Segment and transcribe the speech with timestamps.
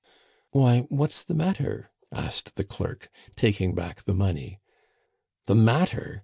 [0.49, 4.59] "Why, what's the matter?" asked the clerk, taking back the money.
[5.45, 6.19] "The matter!